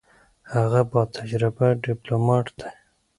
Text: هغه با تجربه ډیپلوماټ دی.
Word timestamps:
هغه 0.53 0.81
با 0.91 1.01
تجربه 1.15 1.67
ډیپلوماټ 1.83 2.45
دی. 2.59 2.69